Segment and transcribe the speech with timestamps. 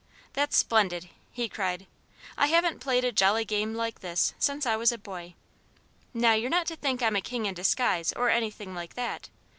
[0.33, 1.85] "That's splendid!" he cried.
[2.35, 5.35] "I haven't played a jolly game like this since I was a boy.
[6.11, 9.29] Now, you're not to think I'm a king in disguise or anything like that.